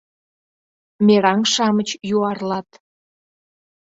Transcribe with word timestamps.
Мераҥ-шамыч 1.05 1.89
юарлат. 2.15 2.69